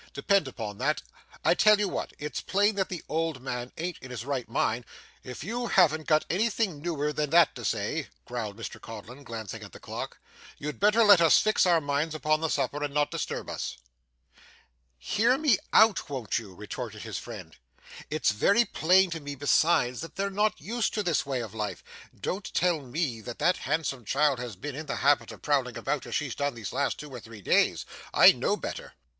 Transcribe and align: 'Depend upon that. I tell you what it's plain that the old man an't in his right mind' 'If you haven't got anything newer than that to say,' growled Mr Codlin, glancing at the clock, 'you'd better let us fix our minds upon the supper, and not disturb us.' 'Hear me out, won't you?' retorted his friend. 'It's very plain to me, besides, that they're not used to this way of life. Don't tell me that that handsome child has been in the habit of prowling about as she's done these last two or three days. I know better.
'Depend 0.13 0.47
upon 0.47 0.79
that. 0.79 1.03
I 1.45 1.53
tell 1.53 1.77
you 1.77 1.87
what 1.87 2.11
it's 2.17 2.41
plain 2.41 2.73
that 2.73 2.89
the 2.89 3.03
old 3.07 3.39
man 3.39 3.71
an't 3.77 3.99
in 3.99 4.09
his 4.09 4.25
right 4.25 4.49
mind' 4.49 4.83
'If 5.23 5.43
you 5.43 5.67
haven't 5.67 6.07
got 6.07 6.25
anything 6.27 6.81
newer 6.81 7.13
than 7.13 7.29
that 7.29 7.53
to 7.53 7.63
say,' 7.63 8.07
growled 8.25 8.57
Mr 8.57 8.81
Codlin, 8.81 9.23
glancing 9.23 9.61
at 9.61 9.73
the 9.73 9.79
clock, 9.79 10.17
'you'd 10.57 10.79
better 10.79 11.03
let 11.03 11.21
us 11.21 11.37
fix 11.37 11.67
our 11.67 11.79
minds 11.79 12.15
upon 12.15 12.41
the 12.41 12.49
supper, 12.49 12.83
and 12.83 12.95
not 12.95 13.11
disturb 13.11 13.47
us.' 13.47 13.77
'Hear 14.97 15.37
me 15.37 15.59
out, 15.71 16.09
won't 16.09 16.39
you?' 16.39 16.55
retorted 16.55 17.03
his 17.03 17.19
friend. 17.19 17.57
'It's 18.09 18.31
very 18.31 18.65
plain 18.65 19.11
to 19.11 19.19
me, 19.19 19.35
besides, 19.35 20.01
that 20.01 20.15
they're 20.15 20.31
not 20.31 20.59
used 20.59 20.95
to 20.95 21.03
this 21.03 21.27
way 21.27 21.41
of 21.41 21.53
life. 21.53 21.83
Don't 22.19 22.51
tell 22.55 22.81
me 22.81 23.21
that 23.21 23.37
that 23.37 23.57
handsome 23.57 24.03
child 24.05 24.39
has 24.39 24.55
been 24.55 24.73
in 24.73 24.87
the 24.87 24.95
habit 25.05 25.31
of 25.31 25.43
prowling 25.43 25.77
about 25.77 26.07
as 26.07 26.15
she's 26.15 26.33
done 26.33 26.55
these 26.55 26.73
last 26.73 26.97
two 26.99 27.11
or 27.11 27.19
three 27.19 27.43
days. 27.43 27.85
I 28.15 28.31
know 28.31 28.57
better. 28.57 28.93